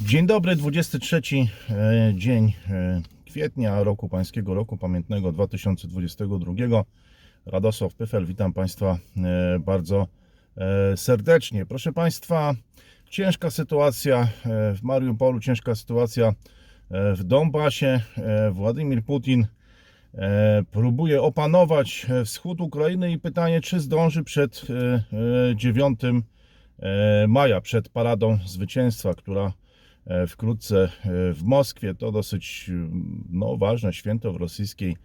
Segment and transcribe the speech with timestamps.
[0.00, 1.20] Dzień dobry, 23
[1.70, 6.84] e, dzień e, kwietnia roku pańskiego, roku pamiętnego 2022.
[7.46, 10.06] Radosław Pyfel, witam Państwa e, bardzo
[10.96, 11.66] serdecznie.
[11.66, 12.54] Proszę Państwa,
[13.10, 14.28] ciężka sytuacja
[14.74, 16.34] w Mariupolu, ciężka sytuacja
[16.90, 18.00] w Donbasie.
[18.52, 19.46] Władimir Putin
[20.70, 25.02] próbuje opanować wschód Ukrainy i pytanie, czy zdąży przed e,
[25.50, 26.00] e, 9
[26.78, 29.52] e, maja, przed paradą zwycięstwa, która
[30.26, 30.88] wkrótce e,
[31.34, 31.94] w Moskwie.
[31.94, 34.96] To dosyć mm, no, ważne święto w rosyjskiej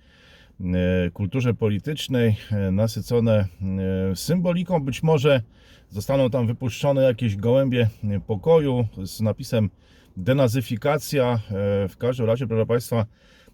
[0.62, 3.48] e, kulturze politycznej, e, nasycone
[4.12, 4.80] e, symboliką.
[4.80, 5.42] Być może
[5.90, 9.70] zostaną tam wypuszczone jakieś gołębie e, pokoju z napisem
[10.18, 11.34] denazyfikacja.
[11.34, 11.40] E,
[11.88, 13.06] W każdym razie, proszę Państwa,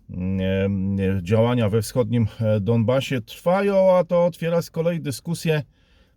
[0.09, 5.63] mm, e, działania we wschodnim e, Donbasie trwają, a to otwiera z kolei dyskusję,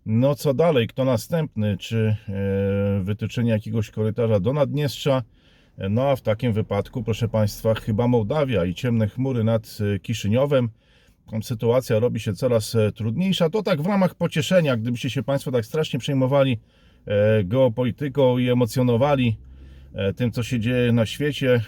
[0.08, 5.22] no co dalej, kto następny, czy e, wytyczenie jakiegoś korytarza do Naddniestrza,
[5.90, 10.68] no a w takim wypadku, proszę Państwa, chyba Mołdawia i ciemne chmury nad e, Kiszyniowem.
[11.30, 13.50] Tam sytuacja robi się coraz e, trudniejsza.
[13.50, 16.58] To tak w ramach pocieszenia, gdybyście się Państwo tak strasznie przejmowali
[17.44, 19.36] geopolityką i emocjonowali
[20.16, 21.60] tym, co się dzieje na świecie,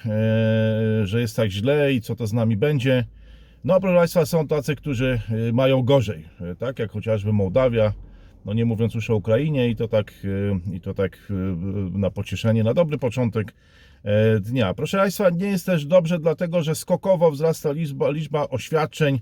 [1.04, 3.04] że jest tak źle i co to z nami będzie.
[3.64, 5.20] No, proszę Państwa, są tacy, którzy
[5.52, 6.24] mają gorzej,
[6.58, 7.92] tak jak chociażby Mołdawia,
[8.44, 10.12] no nie mówiąc już o Ukrainie i to tak,
[10.70, 11.32] e, i to tak e,
[11.98, 13.54] na pocieszenie, na dobry początek
[14.04, 14.74] e, dnia.
[14.74, 19.20] Proszę Państwa, nie jest też dobrze, dlatego że skokowo wzrasta liczba, liczba oświadczeń,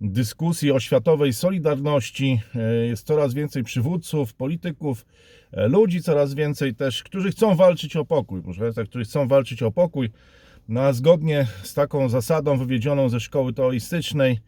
[0.00, 2.40] dyskusji o światowej solidarności.
[2.54, 5.06] E, Jest coraz więcej przywódców, polityków,
[5.52, 9.62] e, ludzi coraz więcej też, którzy chcą walczyć o pokój, proszę Państwa, którzy chcą walczyć
[9.62, 10.10] o pokój.
[10.68, 14.38] No a zgodnie z taką zasadą wywiedzioną ze szkoły teoistycznej,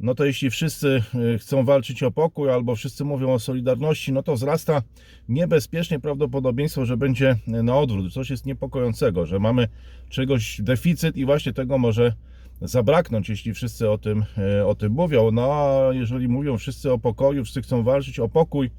[0.00, 1.02] no to jeśli wszyscy
[1.34, 4.82] y, chcą walczyć o pokój albo wszyscy mówią o solidarności, no to wzrasta
[5.28, 8.12] niebezpiecznie prawdopodobieństwo, że będzie na odwrót.
[8.12, 9.68] Coś jest niepokojącego, że mamy
[10.08, 12.12] czegoś deficyt i właśnie tego może
[12.60, 14.24] zabraknąć, jeśli wszyscy o tym,
[14.58, 15.30] y, o tym mówią.
[15.30, 18.70] No a jeżeli mówią wszyscy o pokoju, wszyscy chcą walczyć o pokój,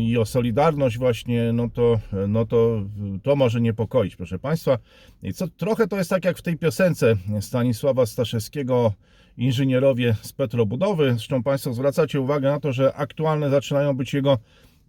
[0.00, 2.82] i o solidarność właśnie, no to, no to
[3.22, 4.78] to może niepokoić, proszę Państwa.
[5.22, 8.92] I co, trochę to jest tak jak w tej piosence Stanisława Staszewskiego
[9.36, 11.10] Inżynierowie z Petrobudowy.
[11.10, 14.38] Zresztą Państwo zwracacie uwagę na to, że aktualne zaczynają być jego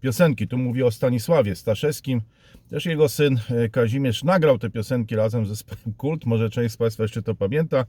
[0.02, 0.48] piosenki.
[0.48, 2.22] Tu mówię o Stanisławie Staszewskim.
[2.70, 6.26] Też jego syn e, Kazimierz nagrał te piosenki razem ze zespołem Kult.
[6.26, 7.86] Może część z Państwa jeszcze to pamięta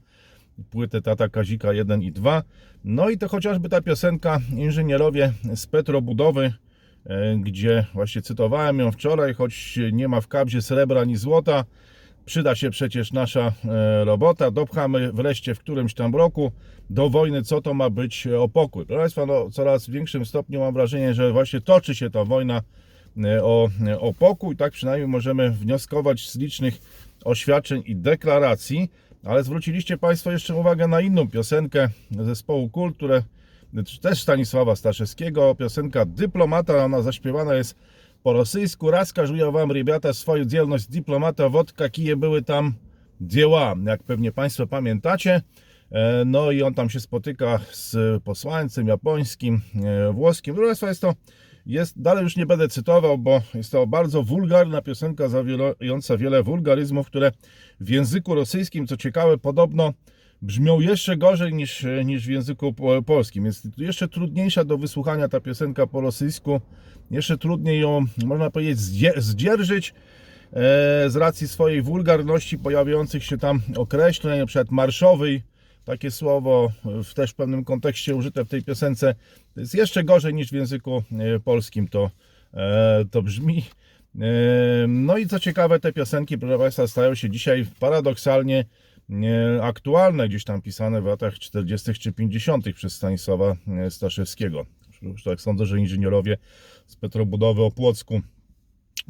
[0.69, 2.43] płytę Tata Kazika 1 i 2.
[2.83, 6.53] No i to chociażby ta piosenka Inżynierowie z Petrobudowy,
[7.05, 11.65] e, gdzie właśnie cytowałem ją wczoraj, choć nie ma w kabzie srebra ani złota,
[12.25, 16.51] przyda się przecież nasza e, robota, dopchamy wreszcie w którymś tam roku
[16.89, 18.85] do wojny, co to ma być o pokój.
[18.85, 22.61] Proszę Państwa, no, coraz większym stopniu mam wrażenie, że właśnie toczy się ta wojna
[23.23, 23.69] e, o,
[23.99, 26.77] o pokój, tak przynajmniej możemy wnioskować z licznych
[27.25, 28.89] oświadczeń i deklaracji,
[29.23, 33.23] ale zwróciliście Państwo jeszcze uwagę na inną piosenkę zespołu Kult, które
[34.01, 37.75] też Stanisława Staszewskiego, piosenka Dyplomata, ona zaśpiewana jest
[38.23, 38.91] po rosyjsku.
[38.91, 42.73] Raz żują wam, rybiata, swoją dzielność dyplomata, wodka, kije były tam
[43.21, 45.41] dzieła, jak pewnie Państwo pamiętacie.
[45.91, 50.55] E, no i on tam się spotyka z posłańcem japońskim, e, włoskim.
[50.55, 51.13] Proszę Państwa, jest to
[51.65, 57.07] jest, dalej już nie będę cytował, bo jest to bardzo wulgarna piosenka zawierająca wiele wulgaryzmów,
[57.07, 57.31] które
[57.79, 59.93] w języku rosyjskim, co ciekawe, podobno
[60.41, 63.45] brzmią jeszcze gorzej niż, niż w języku po- polskim.
[63.45, 66.61] Jest jeszcze trudniejsza do wysłuchania ta piosenka po rosyjsku.
[67.11, 69.93] Jeszcze trudniej ją, można powiedzieć, zdzie- zdzierżyć e,
[71.09, 75.41] z racji swojej wulgarności pojawiających się tam określeń, przykład marszowy,
[75.85, 76.71] takie słowo
[77.03, 79.15] w też pewnym kontekście użyte w tej piosence,
[79.55, 82.11] jest jeszcze gorzej niż w języku e, polskim to,
[82.53, 83.65] e, to brzmi.
[84.15, 88.65] E, No i co ciekawe, te piosenki, proszę Państwa, stają się dzisiaj paradoksalnie
[89.61, 91.93] aktualne, gdzieś tam pisane w latach 40.
[91.93, 92.73] czy 50.
[92.73, 93.55] przez Stanisława
[93.89, 94.65] Staszewskiego.
[95.25, 96.37] Tak sądzę, że inżynierowie
[96.87, 98.21] z Petrobudowy o Płocku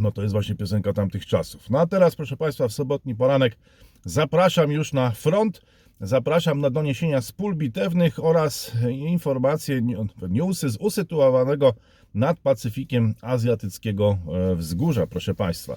[0.02, 1.70] no to jest właśnie piosenka tamtych czasów.
[1.70, 3.58] No a teraz, proszę Państwa, w sobotni poranek
[4.06, 5.62] zapraszam już na front.
[6.04, 9.82] Zapraszam na doniesienia z pól bitewnych oraz informacje,
[10.30, 11.74] newsy z usytuowanego
[12.14, 14.18] nad Pacyfikiem Azjatyckiego
[14.52, 15.76] e, wzgórza, proszę Państwa.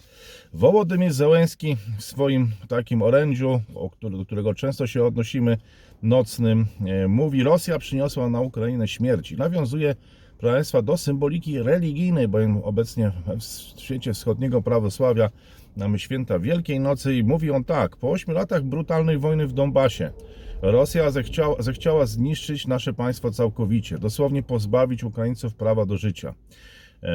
[0.53, 3.61] Wołodymyr Zełenski w swoim takim orędziu,
[4.03, 5.59] do którego często się odnosimy,
[6.03, 9.37] nocnym, e, mówi: Rosja przyniosła na Ukrainę śmierci.
[9.37, 9.95] Nawiązuje
[10.45, 13.13] Państwa, do symboliki religijnej, bowiem obecnie
[13.77, 15.31] w świecie wschodniego prawosławia
[15.77, 20.11] mamy święta Wielkiej Nocy i mówi on tak, po 8 latach brutalnej wojny w Donbasie
[20.63, 26.35] Rosja zechciała, zechciała zniszczyć nasze państwo całkowicie, dosłownie pozbawić Ukraińców prawa do życia.
[27.03, 27.09] E,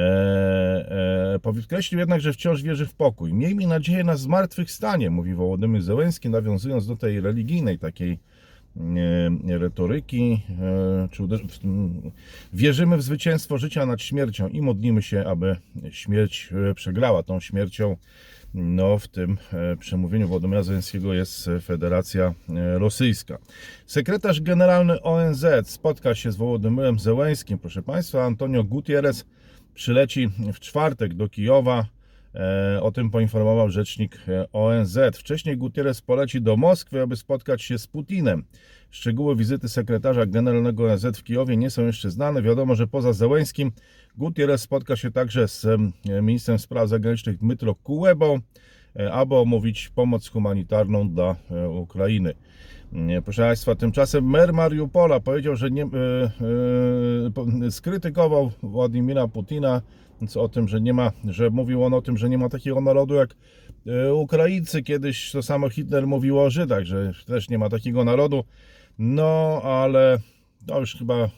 [1.34, 3.34] e, podkreślił jednak, że wciąż wierzy w pokój.
[3.34, 8.18] Miejmy nadzieję na zmartwychwstanie, mówi Wołodymyr Zełenski, nawiązując do tej religijnej takiej
[9.46, 10.42] retoryki.
[10.60, 11.22] E, czy
[12.52, 15.56] wierzymy w zwycięstwo życia nad śmiercią i modlimy się, aby
[15.90, 17.22] śmierć e, przegrała.
[17.22, 17.96] Tą śmiercią
[18.54, 23.38] no, w tym e, przemówieniu Władimira Zełenskiego jest Federacja e, Rosyjska.
[23.86, 27.58] Sekretarz generalny ONZ spotka się z Wołodymyrem Zełenskim.
[27.58, 29.24] Proszę Państwa, Antonio Gutierrez
[29.74, 31.86] przyleci w czwartek do Kijowa.
[32.34, 34.98] E, O tym poinformował rzecznik e, ONZ.
[35.14, 38.44] Wcześniej Gutierrez poleci do Moskwy, aby spotkać się z Putinem.
[38.90, 42.42] Szczegóły wizyty sekretarza generalnego ONZ w Kijowie nie są jeszcze znane.
[42.42, 43.72] Wiadomo, że poza Zełenskim
[44.16, 45.92] Gutierrez spotka się także z em,
[46.22, 48.38] ministrem spraw zagranicznych Dmytro Kulebą,
[48.96, 52.34] e, aby omówić pomoc humanitarną dla e, Ukrainy.
[53.24, 56.30] Proszę Państwa, tymczasem mer Mariupola powiedział, że nie, e, e,
[57.34, 59.82] po- skrytykował Władimira Putina
[60.36, 63.14] o tym, że nie ma, że mówił on o tym, że nie ma takiego narodu
[63.14, 63.36] jak
[63.86, 64.82] e, Ukraińcy.
[64.82, 68.44] Kiedyś to samo Hitler mówił o Żydach, że też nie ma takiego narodu.
[68.98, 70.18] No, ale
[70.66, 71.30] to już chyba,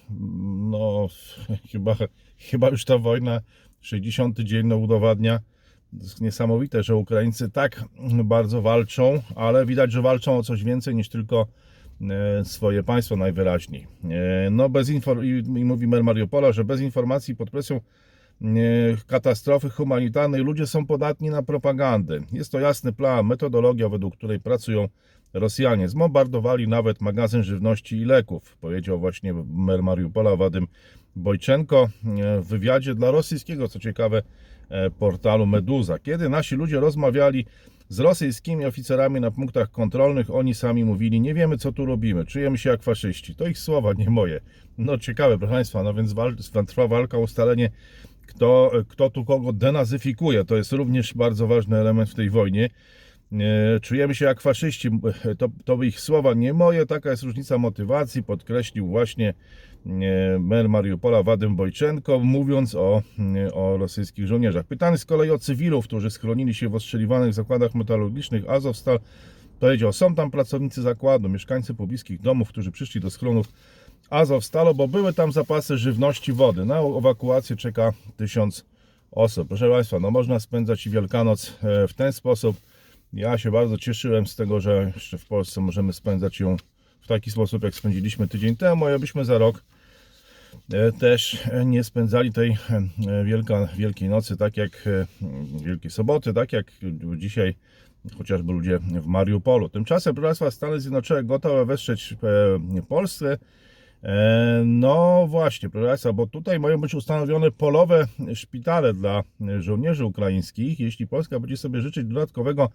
[0.70, 1.06] no,
[1.72, 1.96] chyba,
[2.38, 3.40] chyba już ta wojna,
[3.80, 5.40] 60 dzień no, udowadnia,
[5.92, 7.84] jest niesamowite, że Ukraińcy tak
[8.24, 11.46] bardzo walczą, ale widać, że walczą o coś więcej niż tylko
[12.00, 13.86] e, swoje państwo najwyraźniej.
[14.10, 15.24] E, No bez infor-
[15.58, 17.80] i mówi mer Mariupola, że bez informacji pod presją
[19.06, 22.20] katastrofy humanitarnej ludzie są podatni na propagandę.
[22.32, 24.88] Jest to jasny plan, metodologia, według której pracują
[25.34, 25.88] Rosjanie.
[25.88, 30.66] Zbombardowali nawet magazyn żywności i leków, powiedział właśnie mer Mariupola Wadym
[31.16, 34.22] Bojczenko e, w wywiadzie dla rosyjskiego, co ciekawe,
[34.68, 35.98] e, portalu Meduza.
[35.98, 37.46] Kiedy nasi ludzie rozmawiali
[37.88, 42.58] z rosyjskimi oficerami na punktach kontrolnych, oni sami mówili, nie wiemy co tu robimy, czujemy
[42.58, 43.34] się jak faszyści.
[43.34, 44.40] To ich słowa, nie moje.
[44.78, 46.36] No ciekawe, proszę Państwa, no więc wal,
[46.66, 47.70] trwa walka o ustalenie,
[48.26, 50.44] kto, kto tu kogo denazyfikuje.
[50.44, 52.68] To jest również bardzo ważny element w tej wojnie.
[53.32, 54.90] E, Czujemy się jak faszyści.
[55.38, 56.86] To, to ich słowa, nie moje.
[56.86, 59.34] Taka jest różnica motywacji, podkreślił właśnie
[59.86, 63.02] e, mer Mariupola Wadym Bojczenko, mówiąc o,
[63.36, 64.66] e, o rosyjskich żołnierzach.
[64.66, 68.98] Pytany z kolei o cywilów, którzy schronili się w ostrzeliwanych zakładach metalurgicznych Azovstal,
[69.60, 73.48] powiedział, są tam pracownicy zakładu, mieszkańcy pobliskich domów, którzy przyszli do schronów
[74.10, 76.64] Azovstalu, bo były tam zapasy żywności, wody.
[76.64, 78.64] Na ewakuację czeka tysiąc
[79.10, 79.48] osób.
[79.48, 82.56] Proszę Państwa, no można spędzać Wielkanoc e, w ten sposób.
[83.12, 86.56] Ja się bardzo cieszyłem z tego, że jeszcze w Polsce możemy spędzać ją
[87.00, 89.62] w taki sposób, jak spędziliśmy tydzień temu, i abyśmy za rok
[90.72, 94.88] e, też nie spędzali tej e, wielka, Wielkiej Nocy, tak jak
[95.64, 96.66] Wielkiej Soboty, tak jak
[97.16, 97.54] dzisiaj
[98.18, 99.68] chociażby ludzie w Mariupolu.
[99.68, 102.14] Tymczasem, proszę Państwa, Stany Zjednoczone gotowe wesprzeć
[102.88, 103.38] Polskę.
[104.02, 109.22] E, No właśnie, proszę Państwa, bo tutaj mają być ustanowione polowe szpitale dla
[109.58, 110.80] żołnierzy ukraińskich.
[110.80, 112.68] Jeśli Polska będzie sobie życzyć dodatkowego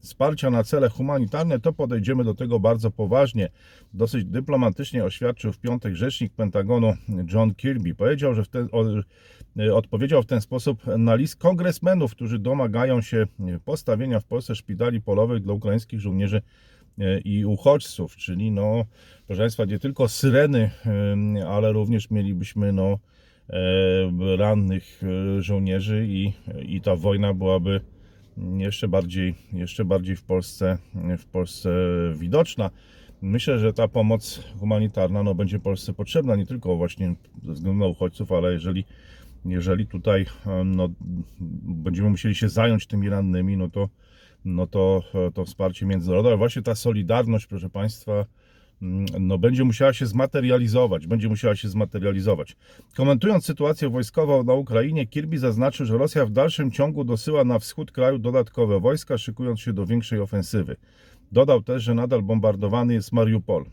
[0.00, 3.48] wsparcia na cele humanitarne, to podejdziemy do tego bardzo poważnie.
[3.94, 6.92] Dosyć dyplomatycznie oświadczył w piątek rzecznik Pentagonu
[7.32, 7.94] John Kirby.
[7.94, 8.68] Powiedział, że w ten,
[9.72, 13.26] odpowiedział w ten sposób na list kongresmenów, którzy domagają się
[13.64, 16.42] postawienia w Polsce szpitali polowych dla ukraińskich żołnierzy
[17.24, 18.84] i uchodźców, czyli no,
[19.26, 22.98] proszę Państwa, nie tylko syreny, em, ale również mielibyśmy no,
[23.50, 26.32] e, rannych e, żołnierzy i,
[26.62, 27.80] i ta wojna byłaby
[28.56, 30.78] jeszcze bardziej, jeszcze bardziej w Polsce,
[31.18, 31.70] w Polsce
[32.14, 32.70] widoczna.
[33.22, 37.86] Myślę, że ta pomoc humanitarna no, będzie Polsce potrzebna nie tylko właśnie ze względu na
[37.86, 38.84] uchodźców, ale jeżeli,
[39.44, 40.26] jeżeli tutaj
[40.64, 40.88] no,
[41.62, 43.88] będziemy musieli się zająć tymi rannymi, no to,
[44.44, 45.02] no to
[45.34, 48.24] to wsparcie międzynarodowe, właśnie ta solidarność, proszę Państwa,
[48.82, 52.56] mm, no, będzie musiała się zmaterializować, będzie musiała się zmaterializować.
[52.96, 57.92] Komentując sytuację wojskową na Ukrainie, Kirby zaznaczył, że Rosja w dalszym ciągu dosyła na wschód
[57.92, 60.76] kraju dodatkowe wojska, szykując się do większej ofensywy.
[61.32, 63.64] Dodał też, że nadal bombardowany jest Mariupol.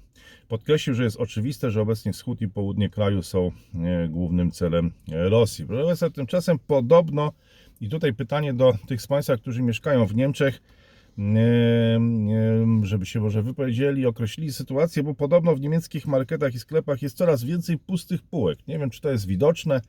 [0.47, 5.29] Podkreślił, że jest oczywiste, że obecnie wschód i południe kraju są e, głównym celem e,
[5.29, 5.65] Rosji.
[5.65, 7.31] Proszę Państwa, tymczasem podobno,
[7.81, 10.61] i tutaj pytanie do tych z Państwa, którzy mieszkają w Niemczech,
[11.17, 17.01] em, em, żeby się może wypowiedzieli, określili sytuację, bo podobno w niemieckich marketach i sklepach
[17.01, 18.67] jest coraz więcej pustych półek.
[18.67, 19.81] Nie wiem, czy to jest widoczne,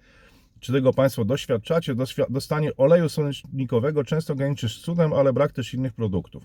[0.60, 1.94] czy tego Państwo doświadczacie.
[1.94, 6.44] Doświ- Dostanie oleju słonecznikowego często graniczy z cudem, ale brak też innych produktów.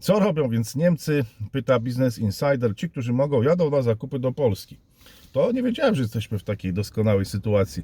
[0.00, 1.24] Co robią więc Niemcy?
[1.52, 2.76] Pyta Business Insider.
[2.76, 4.76] Ci, którzy mogą, jadą na zakupy do Polski.
[5.32, 7.82] To nie wiedziałem, że jesteśmy w takiej doskonałej sytuacji.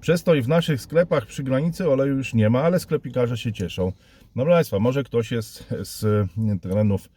[0.00, 3.52] Przez to i w naszych sklepach przy granicy oleju już nie ma, ale sklepikarze się
[3.52, 3.92] cieszą.
[4.34, 6.28] No proszę Państwa, może ktoś jest z
[6.60, 7.08] terenów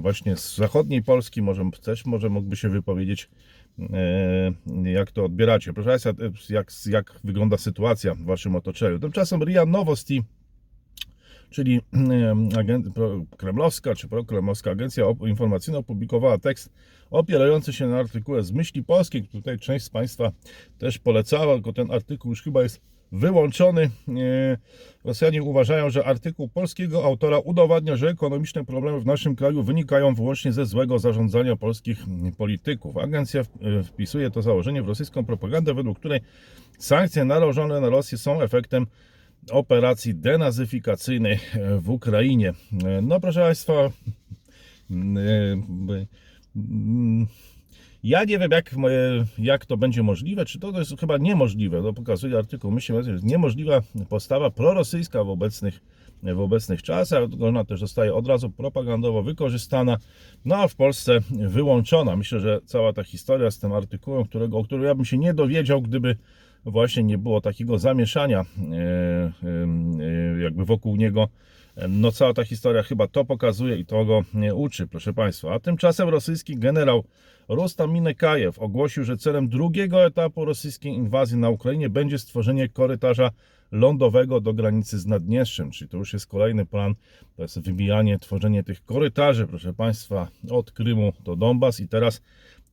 [0.00, 3.30] właśnie z zachodniej Polski, może też może mógłby się wypowiedzieć
[4.84, 5.72] jak to odbieracie.
[5.72, 6.10] Proszę Państwa,
[6.48, 8.98] jak, jak wygląda sytuacja w Waszym otoczeniu.
[8.98, 10.22] Tymczasem RIA Nowosti
[11.54, 16.72] czyli em, agen- pro- kremlowska czy prokremlowska agencja informacyjna opublikowała tekst
[17.10, 19.28] opierający się na artykule z myśli polskiej.
[19.28, 20.32] Tutaj część z Państwa
[20.78, 22.80] też polecała, tylko ten artykuł już chyba jest
[23.12, 23.90] wyłączony.
[25.04, 30.52] Rosjanie uważają, że artykuł polskiego autora udowadnia, że ekonomiczne problemy w naszym kraju wynikają wyłącznie
[30.52, 31.98] ze złego zarządzania polskich
[32.38, 32.96] polityków.
[32.96, 36.20] Agencja e, wpisuje to założenie w rosyjską propagandę, według której
[36.78, 38.86] sankcje nałożone na Rosję są efektem
[39.50, 41.38] operacji denazyfikacyjnej
[41.80, 42.52] w Ukrainie.
[43.02, 43.90] No proszę Państwa,
[44.90, 46.06] mm,
[48.04, 48.74] ja nie wiem jak,
[49.38, 53.10] jak to będzie możliwe, czy to, to jest chyba niemożliwe, to pokazuje artykuł, myślę, że
[53.10, 55.80] jest niemożliwa postawa prorosyjska w obecnych,
[56.22, 59.96] w obecnych czasach, ona też zostaje od razu propagandowo wykorzystana,
[60.44, 62.16] no a w Polsce wyłączona.
[62.16, 65.34] Myślę, że cała ta historia z tym artykułem, którego, o którym ja bym się nie
[65.34, 66.16] dowiedział, gdyby
[66.64, 68.44] właśnie nie było takiego zamieszania e,
[70.02, 71.28] e, jakby wokół niego.
[71.88, 75.54] No cała ta historia chyba to pokazuje i to go uczy, proszę Państwa.
[75.54, 77.04] A tymczasem rosyjski generał
[77.48, 83.30] Rustam Minekajew ogłosił, że celem drugiego etapu rosyjskiej inwazji na Ukrainie będzie stworzenie korytarza
[83.72, 86.94] lądowego do granicy z Naddniestrzem, czyli to już jest kolejny plan,
[87.36, 92.22] to jest wybijanie, tworzenie tych korytarzy, proszę Państwa, od Krymu do Donbas i teraz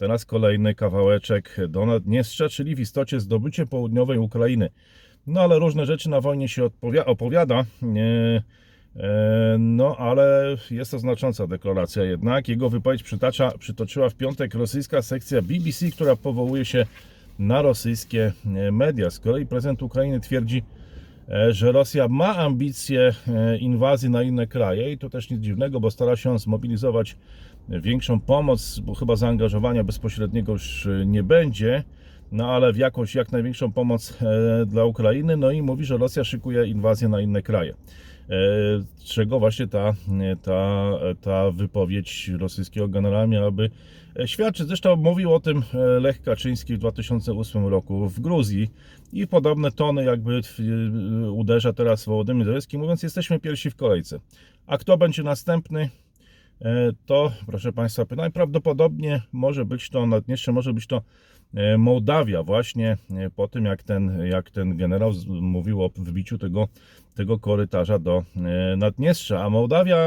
[0.01, 4.69] Teraz kolejny kawałeczek do Naddniestrza, czyli w istocie zdobycie południowej Ukrainy.
[5.27, 6.69] No ale różne rzeczy na wojnie się
[7.05, 7.65] opowiada.
[8.95, 12.47] E, no ale jest to znacząca deklaracja jednak.
[12.47, 16.85] Jego wypowiedź przytacza, przytoczyła w piątek rosyjska sekcja BBC, która powołuje się
[17.39, 19.09] na rosyjskie e, media.
[19.09, 20.63] Z kolei prezydent Ukrainy twierdzi,
[21.29, 23.13] e, że Rosja ma ambicje
[23.59, 27.15] inwazji na inne kraje i to też nic dziwnego, bo stara się zmobilizować
[27.69, 31.83] większą pomoc, bo chyba zaangażowania bezpośredniego już e, nie będzie,
[32.31, 36.23] no ale w jakąś jak największą pomoc e, dla Ukrainy, no i mówi, że Rosja
[36.23, 37.73] szykuje inwazję na inne kraje.
[38.29, 38.35] E,
[39.05, 39.93] Czego właśnie ta,
[40.41, 40.91] ta,
[41.21, 43.69] ta wypowiedź rosyjskiego generała miałaby
[44.25, 44.67] świadczyć.
[44.67, 45.63] Zresztą mówił o tym
[45.99, 48.71] Lech Kaczyński w 2008 roku w Gruzji
[49.13, 50.41] i podobne tony jakby
[51.31, 54.19] uderza teraz Wołodymyr Zelenski, mówiąc jesteśmy pierwsi w kolejce.
[54.67, 55.89] A kto będzie następny?
[56.61, 61.01] E, to, proszę Państwa, najprawdopodobniej może być to Naddniestrze, może być to
[61.53, 66.67] e, Mołdawia właśnie e, po tym, jak ten, jak ten generał mówił o wbiciu tego,
[67.15, 68.23] tego korytarza do
[68.77, 69.43] Naddniestrza.
[69.43, 69.97] A Mołdawia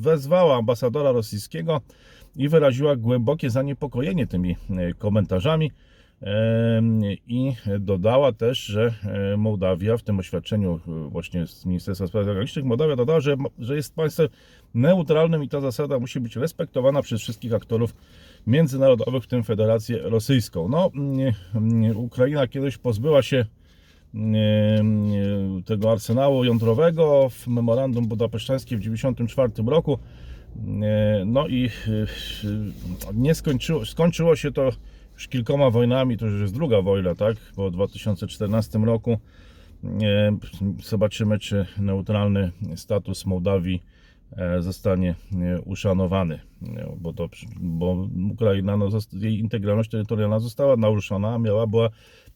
[0.00, 1.80] wezwała ambasadora rosyjskiego
[2.36, 4.56] i wyraziła głębokie zaniepokojenie tymi
[4.98, 5.70] komentarzami.
[7.26, 8.94] I dodała też, że
[9.32, 13.76] e, Mołdawia w tym oświadczeniu e, właśnie z Ministerstwa Spraw Zagranicznych, Mołdawia dodała, że, że
[13.76, 14.28] jest państwem
[14.74, 17.94] neutralnym i ta zasada musi być respektowana przez wszystkich aktorów
[18.46, 20.68] międzynarodowych, w tym Federację Rosyjską.
[20.68, 20.90] No,
[21.94, 23.44] Ukraina kiedyś pozbyła się
[25.64, 29.98] tego arsenału jądrowego w memorandum budapesztańskim w 1994 roku.
[30.82, 31.70] E, No i
[33.14, 34.70] nie skończyło, skończyło się to
[35.14, 37.36] już kilkoma wojnami, to już jest druga wojna, tak?
[37.56, 39.18] Po 2014 roku.
[40.02, 40.36] E,
[40.82, 43.82] Zobaczymy, czy neutralny status Mołdawii
[44.36, 46.40] e, zostanie e, uszanowany,
[46.96, 47.28] bo, to,
[47.60, 51.90] bo Ukraina, no, jej integralność terytorialna została naruszona, a miała była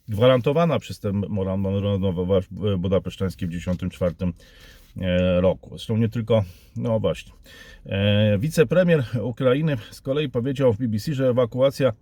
[0.08, 1.72] gwarantowana przez ten memorandum
[2.78, 4.32] budapesztańskie w 1994
[5.00, 5.70] e, roku.
[5.70, 6.44] Zresztą nie tylko,
[6.76, 7.32] no właśnie.
[8.38, 11.92] Wicepremier Ukrainy z kolei powiedział w BBC, że ewakuacja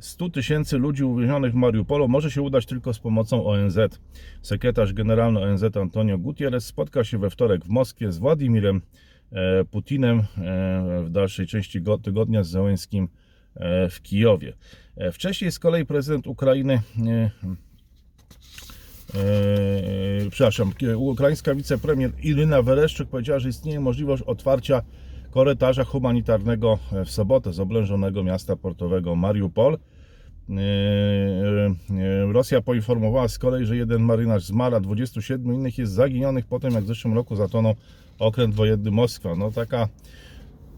[0.00, 3.78] 100 tysięcy ludzi uwięzionych w Mariupolu może się udać tylko z pomocą ONZ.
[4.42, 8.82] Sekretarz generalny ONZ Antonio Gutierrez spotka się we wtorek w Moskwie z Władimirem
[9.32, 10.24] e, Putinem e,
[11.04, 13.08] w dalszej części go- tygodnia z Zełenskim
[13.54, 14.52] e, w Kijowie.
[15.12, 16.80] Wcześniej z kolei prezydent Ukrainy
[20.30, 24.82] przepraszam, ukraińska wicepremier Iryna Wereszczyk powiedziała, że istnieje możliwość otwarcia
[25.32, 29.74] korytarza humanitarnego w sobotę z oblężonego miasta portowego Mariupol.
[29.74, 36.46] E, e, Rosja poinformowała z kolei, że jeden marynarz zmarł, a 27 innych jest zaginionych
[36.46, 37.74] po tym, jak w zeszłym roku zatonął
[38.18, 39.36] okręt wojenny Moskwa.
[39.36, 39.88] No taka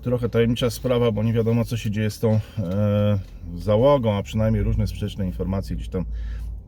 [0.02, 3.18] trochę tajemnicza sprawa, bo nie wiadomo co się dzieje z tą e,
[3.54, 6.04] załogą, a przynajmniej różne sprzeczne informacje gdzieś tam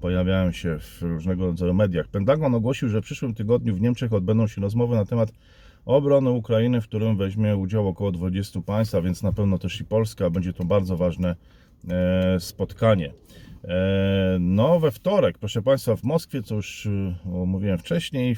[0.00, 2.08] pojawiają się w różnego rodzaju mediach.
[2.08, 5.32] Pentagon ogłosił, że w przyszłym tygodniu w Niemczech odbędą się rozmowy na temat
[5.86, 9.84] obrony Ukrainy, w którym weźmie udział około 20 państw, a więc na pewno też i
[9.84, 10.30] Polska.
[10.30, 11.36] Będzie to bardzo ważne
[11.88, 13.12] e, spotkanie.
[13.64, 17.14] E, No, we wtorek, proszę Państwa, w Moskwie, co już y,
[17.46, 18.36] mówiłem wcześniej,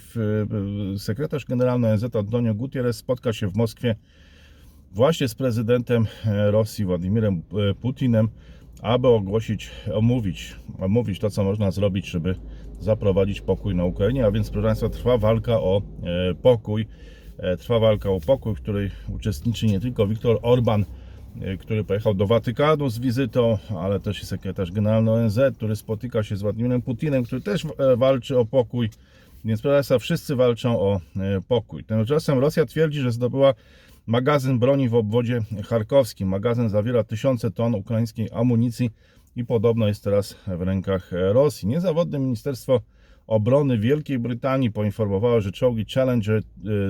[0.98, 3.96] sekretarz generalny ONZ Antonio Gutierrez spotka się w Moskwie
[4.92, 8.28] właśnie z prezydentem e, Rosji Władimirem e, Putinem
[8.82, 12.34] aby ogłosić, omówić, omówić to, co można zrobić, żeby
[12.80, 14.26] zaprowadzić pokój na Ukrainie.
[14.26, 16.86] A więc, proszę Państwa, trwa walka o e, pokój.
[17.38, 20.84] E, Trwa walka o pokój, w której uczestniczy nie tylko Viktor Orban,
[21.40, 26.22] e, który pojechał do Watykanu z wizytą, ale też i sekretarz generalny ONZ, który spotyka
[26.22, 28.90] się z Władimirem Putinem, który też e, walczy o pokój.
[29.44, 31.00] Więc proszę wszyscy walczą o
[31.48, 31.84] pokój.
[31.84, 33.54] Tymczasem Rosja twierdzi, że zdobyła
[34.06, 36.28] magazyn broni w obwodzie charkowskim.
[36.28, 38.90] Magazyn zawiera tysiące ton ukraińskiej amunicji
[39.36, 41.68] i podobno jest teraz w rękach Rosji.
[41.68, 42.80] Niezawodne Ministerstwo
[43.28, 46.42] Obrony Wielkiej Brytanii poinformowało, że czołgi Challenger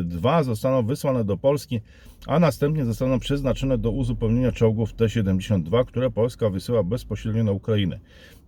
[0.05, 1.81] 2 zostaną wysłane do Polski,
[2.27, 7.99] a następnie zostaną przeznaczone do uzupełnienia czołgów T-72, które Polska wysyła bezpośrednio na Ukrainę.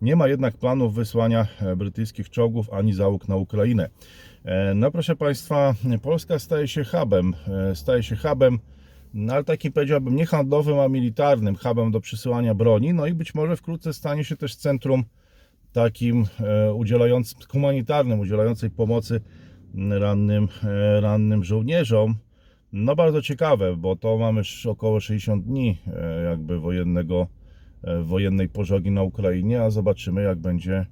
[0.03, 3.91] Nie ma jednak planów wysłania e, brytyjskich czołgów ani załóg na Ukrainę.
[4.45, 8.59] E, No proszę Państwa, Polska staje się hubem, e, staje się hubem,
[9.15, 13.35] no ale takim powiedziałbym nie handlowym, a militarnym hubem do przysyłania broni, no i być
[13.35, 15.05] może wkrótce stanie się też centrum
[15.73, 19.21] takim e, udzielającym, humanitarnym, udzielającej pomocy
[19.91, 22.15] rannym, e, rannym żołnierzom.
[22.73, 27.27] No bardzo ciekawe, bo to mamy już około 60 dni e, jakby wojennego,
[28.05, 30.87] wojennej pożogi na Ukrainie, a zobaczymy jak będzie,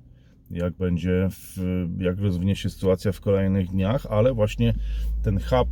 [0.51, 1.57] jak będzie, w,
[1.99, 4.75] jak rozwinie się sytuacja w kolejnych dniach, ale właśnie
[5.23, 5.69] ten hub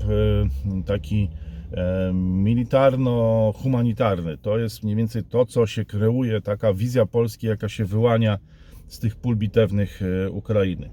[0.87, 1.29] taki
[2.13, 8.39] militarno-humanitarny to jest mniej więcej to, co się kreuje, taka wizja Polski, jaka się wyłania
[8.89, 10.91] z tych pól bitewnych e, Ukrainy.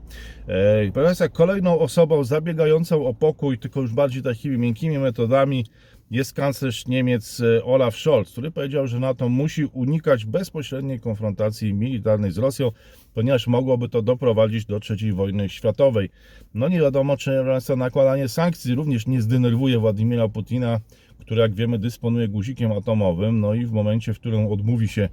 [0.47, 5.65] E, Proszę Państwa, kolejną osobą zabiegającą o pokój, tylko już bardziej takimi miękkimi metodami,
[6.11, 12.31] jest kanclerz Niemiec e, Olaf Scholz, który powiedział, że NATO musi unikać bezpośredniej konfrontacji militarnej
[12.31, 12.71] z Rosją,
[13.13, 16.09] ponieważ mogłoby to doprowadzić do III wojny światowej.
[16.53, 17.31] No nie wiadomo, czy
[17.77, 20.79] nakładanie sankcji również nie zdenerwuje Władimira Putina,
[21.19, 25.09] który jak wiemy dysponuje guzikiem atomowym, no i w momencie, w którym odmówi się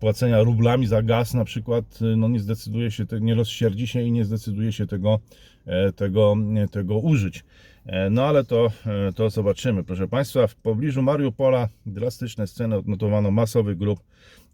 [0.00, 1.84] płacenia rublami za gaz na przykład,
[2.16, 5.20] no nie zdecyduje się, nie rozsierdzi się i nie zdecyduje się tego,
[5.66, 7.44] e, tego, e, tego użyć.
[7.86, 8.70] E, No ale to,
[9.16, 9.84] to zobaczymy.
[9.84, 14.00] Proszę Państwa, w pobliżu Mariupola drastyczne sceny odnotowano masowych grup,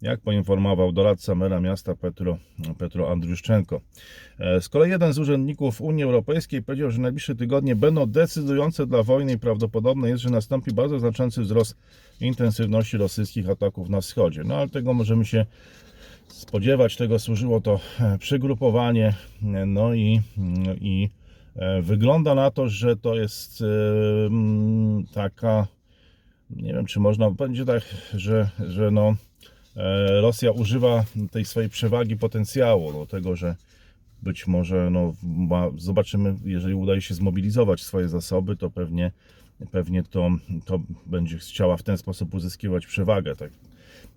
[0.07, 2.39] jak poinformował doradca mera miasta Petro,
[2.79, 3.81] Petro Andriuszczenko.
[4.39, 9.03] E, Z kolei jeden z urzędników Unii Europejskiej powiedział, że najbliższe tygodnie będą decydujące dla
[9.03, 11.77] wojny i prawdopodobne jest, że nastąpi bardzo znaczący wzrost
[12.21, 14.43] intensywności rosyjskich ataków na wschodzie.
[14.45, 15.47] No ale tego możemy się
[16.29, 19.15] spodziewać, tego służyło to e, przygrupowanie,
[19.67, 20.21] no i,
[20.81, 21.09] i
[21.57, 23.65] e, wygląda na to, że to jest
[25.13, 25.67] taka,
[26.51, 27.83] nie wiem czy można, będzie tak,
[28.15, 29.17] że, że no,
[30.21, 33.57] Rosja używa tej swojej przewagi potencjału, do tego, że
[34.23, 39.13] być może no, ma, zobaczymy, jeżeli udaje się zmobilizować swoje zasoby, to pewnie,
[39.71, 40.31] pewnie to,
[40.65, 43.37] to będzie chciała w ten sposób uzyskiwać przewagę.
[43.37, 43.51] Tak.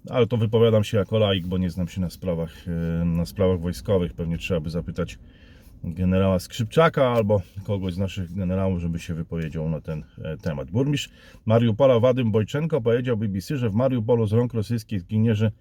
[0.09, 3.59] Ale to wypowiadam się jako laik, bo nie znam się na sprawach, e, na sprawach
[3.59, 4.13] wojskowych.
[4.13, 5.17] Pewnie trzeba by zapytać
[5.83, 10.71] generała Skrzypczaka albo kogoś z naszych generałów, żeby się wypowiedział na ten e, temat.
[10.71, 11.09] Burmistrz
[11.45, 15.51] Mariupola Wadym Bojczenko powiedział BBC, że w Mariupolu z rąk rosyjskich zginierzy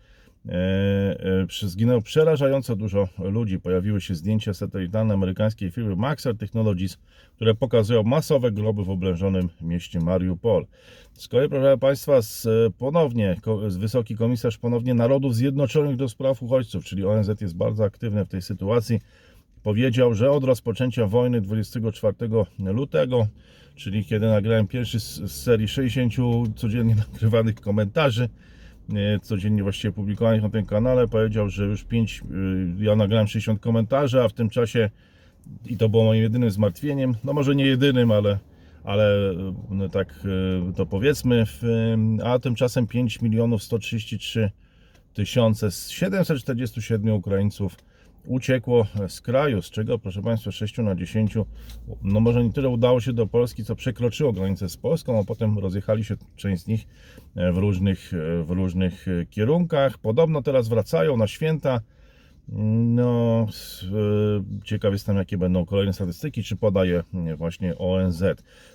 [0.49, 3.61] e, zginęło przerażająco dużo ludzi.
[3.61, 6.99] Pojawiły się zdjęcia satelitarne amerykańskiej firmy Maxar Technologies,
[7.37, 10.67] które pokazują masowe groby w oblężonym mieście Mariupol.
[11.13, 13.37] Z kolei, proszę Państwa, z, e, ponownie
[13.69, 18.29] z Wysoki Komisarz ponownie Narodów Zjednoczonych do Spraw Uchodźców, czyli ONZ jest bardzo aktywny w
[18.29, 19.01] tej sytuacji,
[19.63, 22.15] powiedział, że od rozpoczęcia wojny 24
[22.59, 23.27] lutego,
[23.75, 26.15] czyli kiedy nagrałem pierwszy z, serii 60
[26.57, 28.29] codziennie nagrywanych komentarzy,
[28.95, 32.23] e, codziennie właściwie publikowanych na tym kanale, powiedział, że już 5,
[32.79, 34.91] ja nagrałem 60 komentarzy, a w tym czasie
[35.67, 38.39] i to było moim jedynym zmartwieniem, no może nie jedynym, ale,
[38.85, 39.35] ale
[39.71, 40.15] no tak
[40.69, 41.45] e, to powiedzmy,
[42.21, 44.51] e, a tymczasem 5 milionów 133
[45.15, 47.77] tysiące z 747 Ukraińców
[48.29, 51.35] uciekło z kraju, z czego proszę Państwa 6 na 10,
[52.03, 55.59] no może nie tyle udało się do Polski, co przekroczyło granicę z Polską, a potem
[55.59, 56.87] rozjechali się część z nich
[57.37, 59.99] e, w różnych, e, w różnych e, kierunkach.
[59.99, 61.81] Podobno teraz wracają na święta.
[62.51, 63.47] No,
[64.65, 67.03] ciekaw jestem, jakie będą kolejne statystyki, czy podaje
[67.37, 68.25] właśnie ONZ.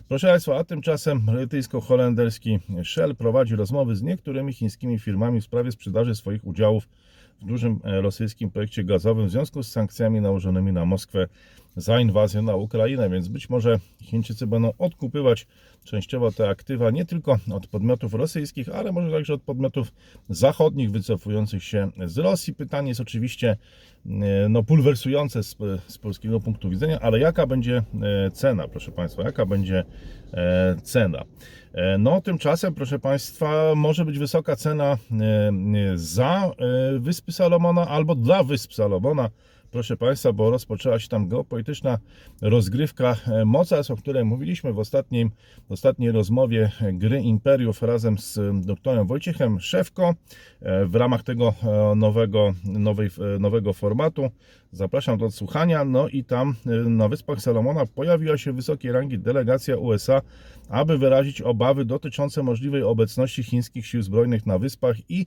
[0.08, 6.16] Proszę Państwa, a tymczasem brytyjsko-holenderski Shell prowadzi rozmowy z niektórymi chińskimi firmami w sprawie sprzedaży
[6.16, 6.88] swoich udziałów
[7.46, 11.28] dużym e, rosyjskim projekcie gazowym w związku z sankcjami nałożonymi na Moskwę
[11.76, 15.48] za inwazję na Ukrainę, więc być może Chińczycy będą odkupywać
[15.84, 19.94] częściowo te aktywa nie tylko od podmiotów rosyjskich, ale może także od podmiotów
[20.30, 22.54] zachodnich wycofujących się z Rosji.
[22.54, 23.58] Pytanie jest oczywiście
[24.06, 25.56] e, no, pulwersujące z,
[25.88, 29.86] z polskiego punktu widzenia, ale jaka będzie e, cena, proszę Państwa, jaka będzie
[30.84, 31.24] cena?
[31.74, 34.98] E, No, tymczasem, proszę Państwa, może być wysoka cena e,
[35.96, 36.52] za
[36.96, 39.30] e, Wyspy Salomona albo dla Wysp Salomona.
[39.74, 41.98] Proszę Państwa, bo rozpoczęła się tam geopolityczna
[42.42, 45.32] rozgrywka e, mocarstw, o której mówiliśmy w, ostatnim,
[45.70, 50.14] ostatniej rozmowie e, Gry Imperiów razem z e, doktorem Wojciechem Szewko
[50.86, 51.54] w ramach tego
[51.96, 53.10] nowego, nowej,
[53.40, 54.30] nowego formatu.
[54.72, 55.86] Zapraszam do odsłuchania.
[55.86, 56.56] No i tam
[56.86, 60.22] na Wyspach Salomona pojawiła się wysokiej rangi delegacja USA,
[60.70, 65.26] aby wyrazić obawy dotyczące możliwej obecności chińskich sił zbrojnych na wyspach i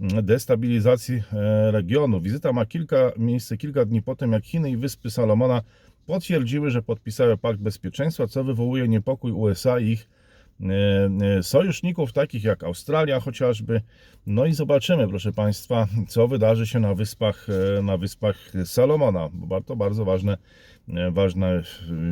[0.00, 2.20] destabilizacji e, regionu.
[2.20, 5.62] Wizyta ma kilka, miejsce kilka dni po tym, jak Chiny i Wyspy Salomona
[6.06, 10.08] potwierdziły, że podpisały pakt bezpieczeństwa, co wywołuje niepokój USA i ich
[10.60, 10.66] e,
[11.38, 13.80] e, sojuszników, takich jak Australia chociażby.
[14.26, 17.46] No i zobaczymy, proszę Państwa, co wydarzy się na wyspach,
[17.82, 20.38] na wyspach Salomona, bo to bardzo ważne,
[21.10, 21.62] ważne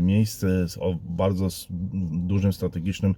[0.02, 1.48] miejsce o bardzo
[2.12, 3.14] dużym strategicznym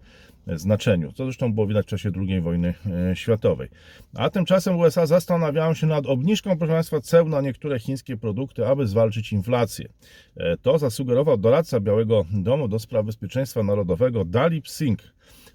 [0.54, 2.74] znaczeniu, co zresztą było widać w czasie II wojny
[3.10, 3.68] e, światowej.
[4.14, 8.86] A tymczasem USA zastanawiają się nad obniżką, proszę Państwa, ceł na niektóre chińskie produkty, aby
[8.86, 9.88] zwalczyć inflację.
[10.36, 15.02] E, To zasugerował doradca Białego Domu do spraw bezpieczeństwa narodowego Dalip Singh.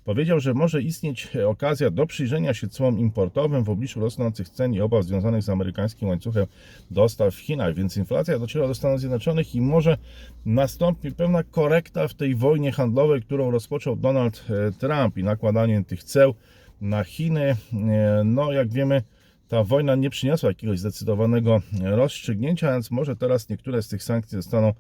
[0.06, 4.82] Powiedział, że może istnieć okazja do przyjrzenia się cłom importowym w obliczu rosnących cen i
[4.82, 6.46] obaw związanych z amerykańskim łańcuchem
[6.92, 9.98] dostaw w Chinach, więc inflacja dociera do Stanów Zjednoczonych i może
[10.46, 16.04] nastąpi pewna korekta w tej wojnie handlowej, którą rozpoczął Donald e, Trump i nakładanie tych
[16.04, 16.34] ceł
[16.82, 17.56] na Chiny.
[17.74, 19.04] E, No, jak wiemy,
[19.48, 24.68] ta wojna nie przyniosła jakiegoś zdecydowanego rozstrzygnięcia, więc może teraz niektóre z tych sankcji zostaną
[24.68, 24.74] e,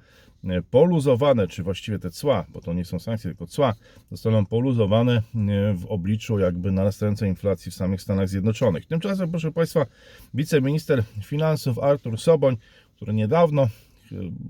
[0.71, 3.73] poluzowane, czy właściwie te cła, bo to nie są sankcje, tylko cła,
[4.12, 5.21] zostaną poluzowane e,
[5.73, 8.86] w obliczu jakby narastającej inflacji w samych Stanach Zjednoczonych.
[8.86, 9.86] Tymczasem, proszę Państwa,
[10.34, 12.58] wiceminister finansów Artur Soboń,
[12.95, 13.67] który niedawno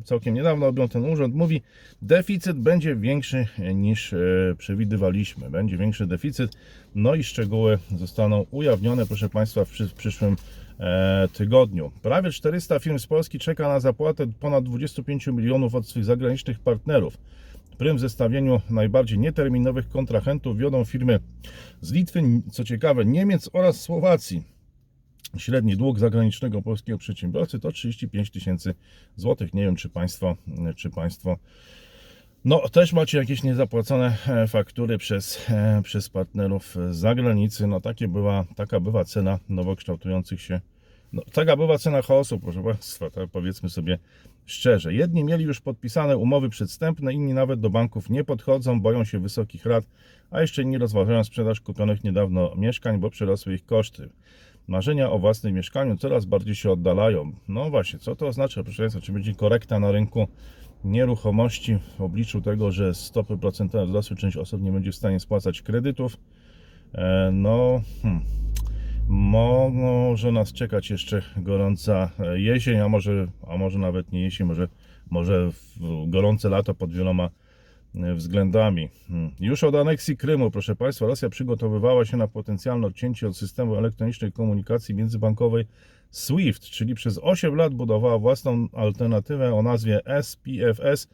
[0.03, 1.61] całkiem niedawno objął ten urząd, mówi,
[2.01, 4.17] deficyt będzie większy niż e,
[4.57, 5.49] przewidywaliśmy.
[5.49, 6.51] Będzie większy deficyt,
[6.95, 10.62] no i szczegóły zostaną ujawnione, proszę Państwa, w, przy, w przyszłym e,
[11.33, 11.91] tygodniu.
[12.01, 17.17] Prawie 400 firm z Polski czeka na zapłatę ponad 25 milionów od swych zagranicznych partnerów.
[17.77, 21.19] Prym zestawieniu najbardziej nieterminowych kontrahentów wiodą firmy
[21.81, 24.43] z Litwy, co ciekawe Niemiec oraz Słowacji.
[25.37, 28.75] Średni dług zagranicznego polskiego przedsiębiorcy to 35 tysięcy
[29.15, 29.53] złotych.
[29.53, 30.37] Nie wiem, czy Państwo,
[30.75, 31.37] czy państwo
[32.45, 37.67] no, też macie jakieś niezapłacone e, faktury przez, e, przez partnerów z zagranicy.
[37.67, 40.61] No, takie była, taka bywa cena nowo kształtujących się.
[41.13, 43.99] No, taka bywa cena chaosu, proszę Państwa, tak powiedzmy sobie
[44.45, 44.93] szczerze.
[44.93, 49.65] Jedni mieli już podpisane umowy przedstępne, inni nawet do banków nie podchodzą, boją się wysokich
[49.65, 49.85] rat,
[50.31, 54.09] a jeszcze inni rozważają sprzedaż kupionych niedawno mieszkań, bo przyrosły ich koszty.
[54.67, 57.31] Marzenia o własnym mieszkaniu coraz bardziej się oddalają.
[57.47, 59.01] No właśnie, co to oznacza, proszę Państwa?
[59.01, 60.27] Czy będzie korekta na rynku
[60.83, 65.61] nieruchomości w obliczu tego, że stopy procentowe wzrosły, część osób nie będzie w stanie spłacać
[65.61, 66.17] kredytów?
[66.95, 68.23] E, No, hmm.
[69.73, 74.67] może nas czekać jeszcze gorąca e, jesień, a może, a może nawet nie jesień, może,
[75.09, 75.51] może
[76.07, 77.29] gorące lato pod wieloma
[77.95, 78.89] e, względami.
[79.07, 79.31] Hmm.
[79.39, 84.31] Już od aneksji Krymu, proszę Państwa, Rosja przygotowywała się na potencjalne odcięcie od systemu elektronicznej
[84.31, 85.65] komunikacji międzybankowej
[86.13, 91.07] SWIFT, czyli przez 8 lat budowała własną alternatywę o nazwie SPFS,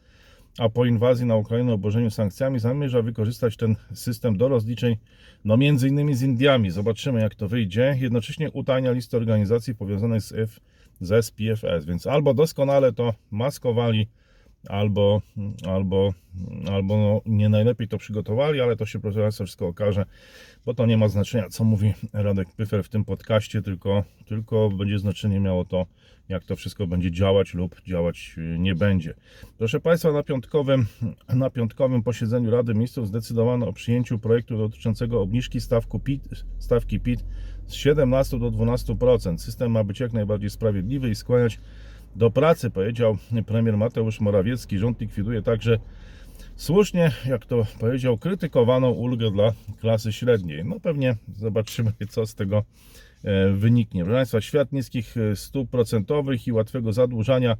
[0.58, 4.96] a po inwazji na Ukrainę, obłożeniu sankcjami, zamierza wykorzystać ten system do rozliczeń,
[5.44, 6.70] no między innymi z Indiami.
[6.70, 7.96] Zobaczymy, jak to wyjdzie.
[8.00, 10.60] Jednocześnie utajnia listę organizacji powiązanych z, F,
[11.00, 14.08] z SPFS, więc albo doskonale to maskowali,
[14.68, 15.22] albo,
[15.68, 16.14] albo,
[16.72, 20.04] albo no, nie najlepiej to przygotowali, ale to się proszę Państwa wszystko okaże,
[20.66, 24.98] bo to nie ma znaczenia, co mówi Radek Pyfer w tym podcaście, tylko, tylko będzie
[24.98, 25.86] znaczenie miało to,
[26.28, 29.14] jak to wszystko będzie działać lub działać nie będzie.
[29.58, 30.86] Proszę Państwa, na piątkowym,
[31.34, 35.58] na piątkowym posiedzeniu Rady Ministrów zdecydowano o przyjęciu projektu dotyczącego obniżki
[36.04, 37.24] PIT, stawki PIT
[37.66, 39.38] z 17 do 12%.
[39.38, 41.60] System ma być jak najbardziej sprawiedliwy i skłaniać
[42.16, 44.78] do pracy, powiedział premier Mateusz Morawiecki.
[44.78, 45.78] Rząd likwiduje także
[46.56, 50.64] słusznie, jak to powiedział, krytykowaną ulgę dla klasy średniej.
[50.64, 52.64] No pewnie zobaczymy, co z tego
[53.24, 54.04] e, wyniknie.
[54.04, 57.56] Proszę Państwa, świat niskich e, stóp procentowych i łatwego zadłużania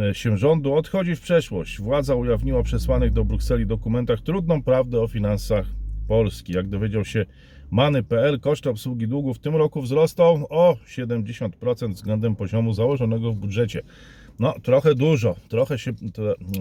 [0.00, 1.80] e, się rządu odchodzi w przeszłość.
[1.80, 5.66] Władza ujawniła przesłanych do Brukseli dokumentach trudną prawdę o finansach
[6.08, 6.52] Polski.
[6.52, 7.26] Jak dowiedział się
[7.70, 13.82] Many.pl, koszty obsługi długu w tym roku wzrosną o 70% względem poziomu założonego w budżecie.
[14.38, 15.92] No, trochę dużo, trochę się,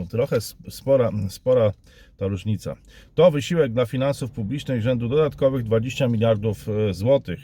[0.09, 1.71] trochę spora, spora
[2.17, 2.75] ta różnica.
[3.15, 7.39] To wysiłek dla finansów publicznych rzędu dodatkowych 20 miliardów e, złotych.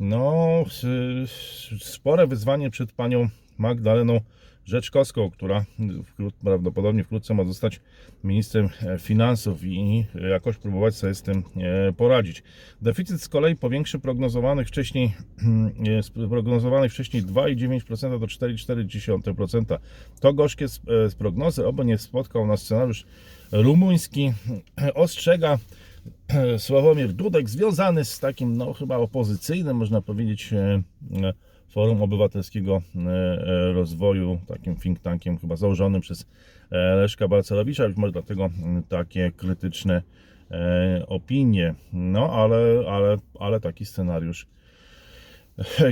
[0.00, 0.64] No,
[1.80, 4.20] spore wyzwanie przed panią Magdaleną
[4.64, 5.64] Rzeczkowską, która
[6.40, 7.80] prawdopodobnie wkrótce ma zostać
[8.24, 12.42] ministrem finansów i jakoś próbować sobie z tym e, poradzić.
[12.82, 15.14] Deficyt z kolei powiększy prognozowanych wcześniej,
[16.16, 19.78] e, prognozowanych wcześniej 2,9% do 4,4%.
[20.20, 23.04] To gorzkie z, e, z prognozy, oby nie spotkał nas scenariusz
[23.52, 24.32] rumuński.
[24.94, 25.58] Ostrzega
[26.58, 30.54] Sławomir Dudek, związany z takim, no chyba opozycyjnym, można powiedzieć,
[31.68, 36.26] Forum Obywatelskiego e, e, Rozwoju, takim think tankiem chyba założonym przez
[36.70, 38.50] e, Leszka Balcerowicza, być może dlatego
[38.88, 40.02] takie krytyczne
[41.06, 41.74] opinie.
[41.92, 44.46] No, ale, ale, ale taki scenariusz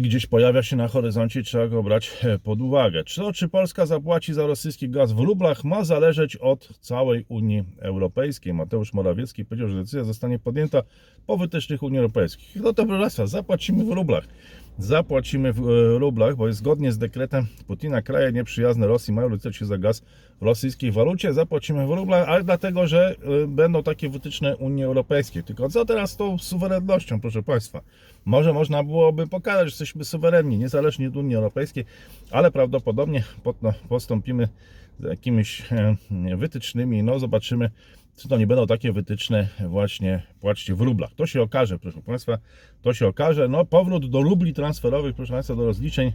[0.02, 3.04] gdzieś pojawia się na horyzoncie trzeba go brać pod uwagę.
[3.04, 7.64] Czy to, czy Polska zapłaci za rosyjski gaz w rublach, ma zależeć od całej Unii
[7.78, 8.54] Europejskiej.
[8.54, 10.82] Mateusz Morawiecki powiedział, że decyzja zostanie podjęta
[11.26, 12.62] po wytycznych Unii Europejskiej.
[12.62, 14.24] No to proszę zapłacimy w rublach.
[14.78, 19.66] Zapłacimy w e, rublach, bo zgodnie z dekretem Putina kraje nieprzyjazne Rosji mają liczyć się
[19.66, 20.02] za gaz
[20.40, 21.32] w rosyjskiej walucie.
[21.32, 25.44] Zapłacimy w rublach, ale dlatego, że e, będą takie wytyczne Unii Europejskiej.
[25.44, 27.80] Tylko co teraz z tą suwerennością, proszę Państwa?
[28.24, 31.84] Może można byłoby pokazać, że jesteśmy suwerenni, niezależnie od Unii Europejskiej,
[32.30, 33.56] ale prawdopodobnie pod-
[33.88, 34.48] postąpimy
[35.00, 35.96] z jakimiś e,
[36.36, 37.02] wytycznymi.
[37.02, 37.70] No, zobaczymy,
[38.16, 41.10] czy to nie będą takie wytyczne właśnie płaczcie w rublach.
[41.14, 42.38] To się okaże, proszę Państwa,
[42.82, 43.48] to się okaże.
[43.48, 46.12] No, powrót do rubli transferowych, proszę Państwa, do rozliczeń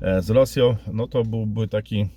[0.00, 2.08] e, z Rosją, no to byłby taki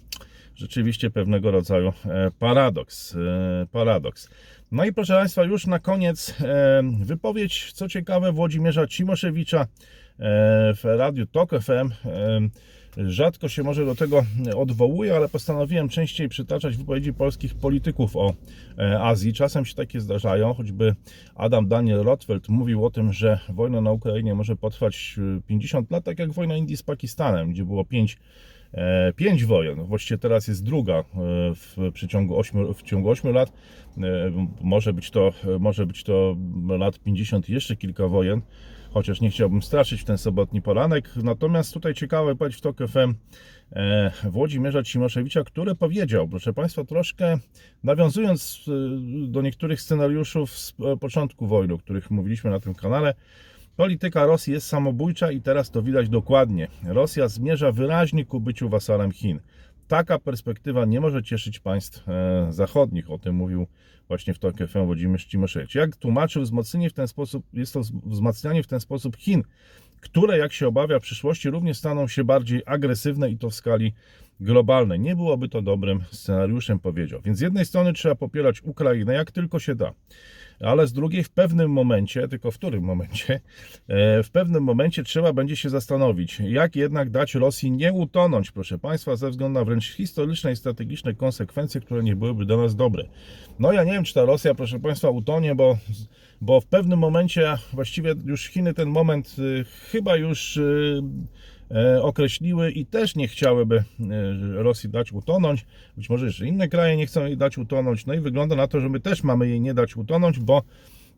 [0.55, 3.15] rzeczywiście pewnego rodzaju e, paradoks.
[3.15, 4.29] e, paradoks.
[4.71, 6.35] No i proszę Państwa, już na koniec
[6.99, 9.67] wypowiedź, co ciekawe, Włodzimierza Cimoszewicza
[10.75, 11.89] w radiu TOK FM.
[12.97, 14.23] E, Rzadko się może do tego
[14.55, 18.33] odwołuję, ale postanowiłem częściej przytaczać wypowiedzi polskich polityków o
[18.77, 19.33] e, Azji.
[19.33, 20.95] Czasem się takie zdarzają, choćby
[21.35, 26.03] Adam Daniel Rothfeld mówił o tym, że wojna na Ukrainie może potrwać e, 50 lat,
[26.03, 28.17] tak jak wojna Indii z Pakistanem, gdzie było 5
[28.73, 29.83] e, pięć wojen.
[29.83, 31.03] Właściwie teraz jest druga e,
[31.55, 33.53] w przeciągu 8, w ciągu 8 lat.
[33.97, 36.35] E, Może być to, może być to
[36.67, 38.41] lat 50 i jeszcze kilka wojen.
[38.93, 41.09] Chociaż nie chciałbym straszyć w ten sobotni poranek.
[41.15, 43.13] Natomiast tutaj ciekawe powiedzieć w TOK FM
[43.71, 47.37] e, Włodzimierza Cimoszewicza, który powiedział, proszę Państwa, troszkę
[47.83, 48.71] nawiązując e,
[49.27, 53.13] do niektórych scenariuszów z e, początku wojny, o których mówiliśmy na tym kanale,
[53.75, 56.67] Polityka Rosji jest samobójcza i teraz to widać dokładnie.
[56.83, 59.39] Rosja zmierza wyraźnie ku byciu wasalem Chin.
[59.93, 63.11] Taka perspektywa nie może cieszyć państw e, zachodnich.
[63.11, 63.67] O tym mówił
[64.07, 65.75] właśnie w TOK FM Włodzimierz Cimoszewicz.
[65.75, 69.43] Jak tłumaczył, wzmocnienie w ten sposób, jest to wzmacnianie w ten sposób Chin,
[69.99, 73.93] które, jak się obawia, w przyszłości również staną się bardziej agresywne i to w skali
[74.39, 74.99] globalnej.
[74.99, 77.21] Nie byłoby to dobrym scenariuszem, powiedział.
[77.21, 79.93] Więc z jednej strony trzeba popierać Ukrainę jak tylko się da
[80.63, 83.41] ale z drugiej w pewnym momencie, tylko w którym momencie,
[83.87, 88.79] e, w pewnym momencie trzeba będzie się zastanowić, jak jednak dać Rosji nie utonąć, proszę
[88.79, 93.03] Państwa, ze względu na wręcz historyczne i strategiczne konsekwencje, które nie byłyby dla nas dobre.
[93.59, 95.77] No ja nie wiem, czy ta Rosja, proszę Państwa, utonie, bo,
[96.41, 101.01] bo w pewnym momencie, właściwie już Chiny ten moment y, chyba już y,
[102.01, 103.83] określiły i też nie chciałyby e,
[104.63, 105.65] Rosji dać utonąć.
[105.97, 108.05] Być może jeszcze inne kraje nie chcą jej dać utonąć.
[108.05, 110.63] No i wygląda na to, że my też mamy jej nie dać utonąć, bo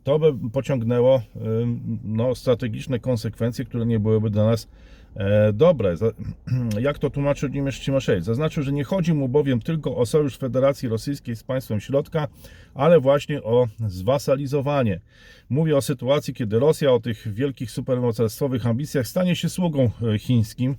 [0.04, 4.68] to by pociągnęło ym, no, strategiczne konsekwencje, które nie byłyby dla nas
[5.16, 5.98] e, dobre.
[5.98, 6.12] Za-
[6.80, 8.24] Jak to tłumaczył Niemiec Cimoszewicz?
[8.26, 12.28] Zaznaczył, że nie chodzi mu bowiem tylko o sojusz Federacji Rosyjskiej z państwem środka,
[12.74, 15.02] ale właśnie o zwasalizowanie.
[15.50, 20.76] Mówię o sytuacji, kiedy Rosja o tych wielkich supermocarstwowych ambicjach stanie się sługą e, chińskim,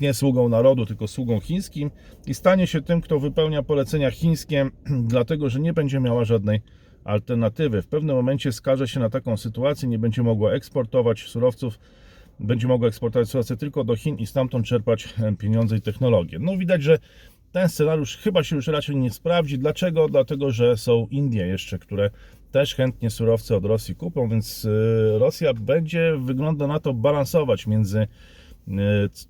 [0.00, 1.90] nie sługą narodu, tylko sługą chińskim
[2.26, 4.70] i stanie się tym, kto wypełnia polecenia chińskie,
[5.12, 6.62] dlatego że nie będzie miała żadnej
[7.04, 7.82] alternatywy.
[7.82, 11.78] W pewnym momencie skaże się na taką sytuację, nie będzie mogła eksportować surowców,
[12.40, 16.38] będzie mogła eksportować surowce tylko do Chin i stamtąd czerpać e, pieniądze i technologie.
[16.40, 16.98] No widać, że
[17.52, 19.58] ten scenariusz chyba się już raczej nie sprawdzi.
[19.58, 20.08] Dlaczego?
[20.08, 22.10] Dlatego, że są Indie jeszcze, które
[22.52, 27.98] też chętnie surowce od Rosji kupią, więc e, Rosja będzie, wygląda na to, balansować między,
[27.98, 28.06] e,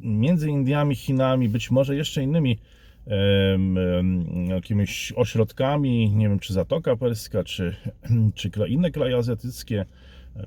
[0.00, 2.58] między Indiami, Chinami, być może jeszcze innymi
[4.48, 7.76] jakimiś ośrodkami, nie wiem, czy Zatoka Perska, czy,
[8.34, 9.84] czy inne kraje azjatyckie,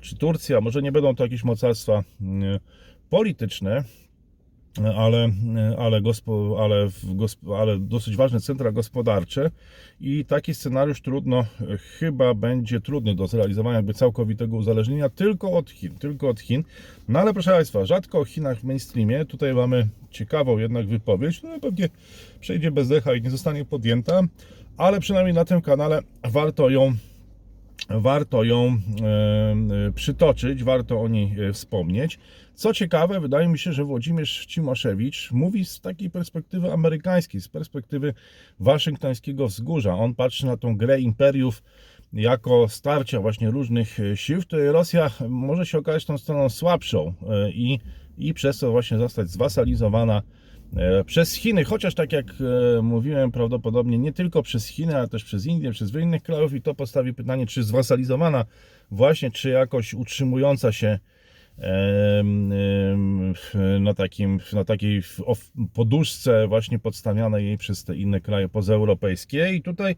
[0.00, 2.60] czy Turcja, może nie będą to jakieś mocarstwa mm,
[3.10, 3.84] polityczne,
[4.96, 5.30] ale,
[5.78, 6.88] ale, gospo, ale,
[7.58, 9.50] ale dosyć ważne centra gospodarcze
[10.00, 11.44] i taki scenariusz trudno,
[11.98, 16.64] chyba będzie trudny do zrealizowania jakby całkowitego uzależnienia tylko od Chin, tylko od Chin.
[17.08, 21.60] No ale proszę Państwa, rzadko o Chinach w mainstreamie, tutaj mamy ciekawą jednak wypowiedź, no
[21.60, 21.88] pewnie
[22.40, 24.22] przejdzie bez decha i nie zostanie podjęta,
[24.76, 26.96] ale przynajmniej na tym kanale warto ją
[27.88, 32.18] warto ją e, e, przytoczyć, warto o niej e, wspomnieć.
[32.54, 38.14] Co ciekawe, wydaje mi się, że Włodzimierz Cimoszewicz mówi z takiej perspektywy amerykańskiej, z perspektywy
[38.60, 39.94] waszyngtońskiego wzgórza.
[39.94, 41.62] On patrzy na tą grę imperiów
[42.12, 47.14] jako starcia właśnie różnych sił, w której Rosja może się okazać tą stroną słabszą
[47.52, 47.78] i,
[48.18, 50.22] i przez to właśnie zostać zwasalizowana
[51.06, 52.26] przez Chiny, chociaż tak jak
[52.78, 56.54] e, mówiłem, prawdopodobnie nie tylko przez Chiny, ale też przez Indię, przez wiele innych krajów
[56.54, 58.44] i to postawi pytanie, czy zwasalizowana
[58.90, 60.98] właśnie, czy jakoś utrzymująca się
[63.80, 65.02] na, takim, na takiej
[65.74, 69.54] poduszce właśnie podstawianej jej przez te inne kraje pozaeuropejskie.
[69.54, 69.96] I tutaj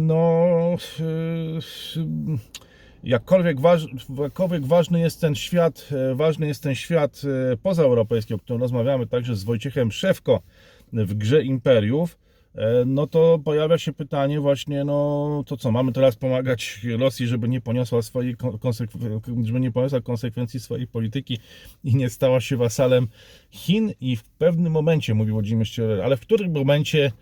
[0.00, 0.76] no
[3.04, 3.86] jakkolwiek, waż,
[4.18, 9.06] jakkolwiek ważny jest ten świat, e, ważny jest ten świat e, pozaeuropejski, o którym rozmawiamy
[9.06, 10.42] także z Wojciechem Szewko
[10.92, 12.18] w grze Imperiów,
[12.54, 17.48] e, no to pojawia się pytanie właśnie, no to co, mamy teraz pomagać Rosji, żeby
[17.48, 18.36] nie poniosła swojej
[19.44, 21.38] żeby nie poniosła konsekwencji swojej polityki
[21.84, 23.08] i nie stała się wasalem
[23.50, 23.92] Chin?
[24.00, 27.12] I w pewnym momencie, mówił Włodzimierz Cieler, ale w którym momencie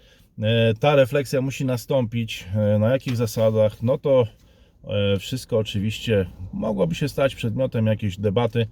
[0.81, 2.47] ta refleksja musi nastąpić,
[2.79, 4.27] na jakich zasadach, no to
[5.19, 8.67] wszystko oczywiście mogłoby się stać przedmiotem jakiejś debaty.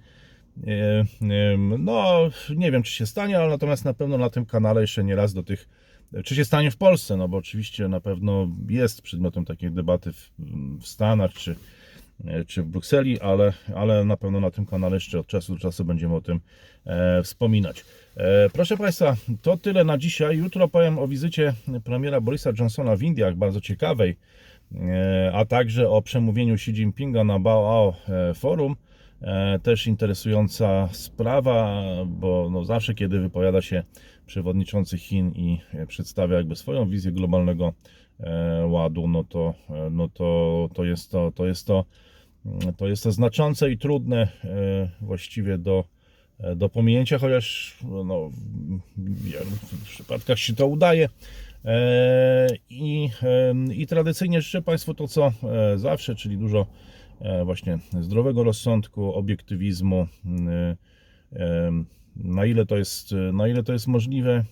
[0.67, 1.05] E,
[1.79, 5.15] no, nie wiem, czy się stanie, ale natomiast na pewno na tym kanale jeszcze nie
[5.15, 5.69] raz do tych,
[6.25, 10.31] czy się stanie w Polsce, no bo oczywiście na pewno jest przedmiotem takiej debaty w,
[10.81, 11.55] w Stanach czy,
[12.25, 15.59] e, czy w Brukseli, ale, ale na pewno na tym kanale jeszcze od czasu do
[15.59, 16.39] czasu będziemy o tym
[16.85, 17.85] e, wspominać.
[18.17, 20.37] E, proszę Państwa, to tyle na dzisiaj.
[20.37, 24.17] Jutro powiem o wizycie premiera Borisa Johnsona w Indiach, bardzo ciekawej.
[24.75, 28.75] E, a także o przemówieniu Xi Jinpinga na Bao e, Forum.
[29.21, 33.83] E, też interesująca sprawa, bo no zawsze kiedy wypowiada się
[34.25, 37.73] przewodniczący Chin i przedstawia jakby swoją wizję globalnego
[38.65, 39.53] ładu, no to,
[39.91, 41.85] no to, to jest to, to jest to,
[42.77, 44.27] to jest to znaczące i trudne
[45.01, 45.83] właściwie do,
[46.55, 48.29] do pominięcia, chociaż no,
[48.97, 49.51] w wielu
[49.83, 51.09] przypadkach się to udaje.
[51.65, 53.09] E, I,
[53.73, 56.67] I tradycyjnie życzę Państwu to, co e, zawsze, czyli dużo
[57.19, 60.07] e, właśnie zdrowego rozsądku, obiektywizmu,
[62.15, 64.43] na ile to jest, na ile to jest możliwe.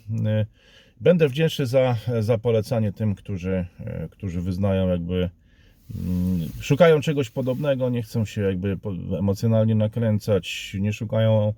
[1.02, 3.66] Będę wdzięczny za, za polecanie tym, którzy,
[4.10, 5.30] którzy wyznają jakby
[5.96, 8.78] mm, szukają czegoś podobnego, nie chcą się jakby
[9.20, 11.54] emocjonalnie nakręcać, nie szukają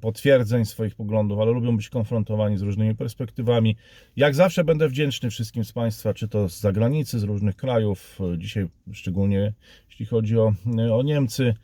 [0.00, 3.76] potwierdzeń swoich poglądów, ale lubią być konfrontowani z różnymi perspektywami.
[4.16, 8.66] Jak zawsze będę wdzięczny wszystkim z Państwa, czy to z zagranicy, z różnych krajów, dzisiaj
[8.92, 9.52] szczególnie
[9.88, 10.54] jeśli chodzi o,
[10.92, 11.54] o Niemcy,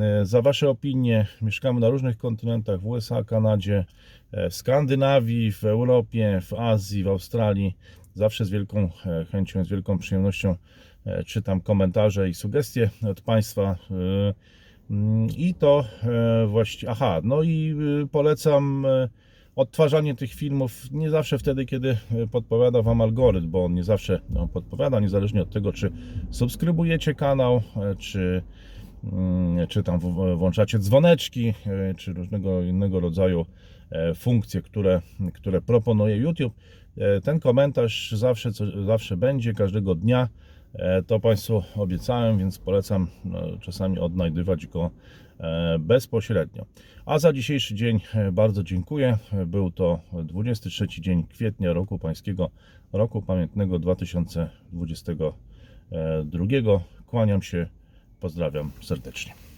[0.00, 1.26] e, za Wasze opinie.
[1.42, 3.84] Mieszkamy na różnych kontynentach, w USA, Kanadzie,
[4.32, 7.76] e, w Skandynawii, w Europie, w Azji, w Australii.
[8.14, 8.90] Zawsze z wielką
[9.30, 10.56] chęcią, z wielką przyjemnością
[11.26, 13.76] czytam komentarze i sugestie od Państwa.
[14.92, 19.08] Mm, I to e, właściwie, aha, no i y, polecam e,
[19.56, 24.20] odtwarzanie tych filmów nie zawsze wtedy, kiedy e, podpowiada Wam algorytm, bo on nie zawsze
[24.30, 25.92] no, podpowiada, niezależnie od tego, czy
[26.30, 27.62] subskrybujecie kanał,
[27.98, 28.42] czy,
[29.12, 29.98] mm, czy tam
[30.36, 31.54] włączacie dzwoneczki,
[31.96, 33.46] czy różnego innego rodzaju
[34.14, 35.02] funkcje, które,
[35.34, 36.54] które proponuje YouTube.
[37.24, 38.50] Ten komentarz zawsze,
[38.86, 40.28] zawsze będzie, każdego dnia.
[40.74, 44.90] E, to Państwu obiecałem, więc polecam no, czasami odnajdywać go
[45.40, 46.66] e, bezpośrednio.
[47.06, 49.18] A za dzisiejszy dzień e, bardzo dziękuję.
[49.46, 52.50] Był to 23 dzień kwietnia roku pańskiego,
[52.92, 56.44] roku pamiętnego 2022.
[57.06, 57.66] Kłaniam się,
[58.20, 59.51] pozdrawiam serdecznie.